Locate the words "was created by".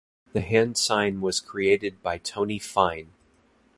1.21-2.17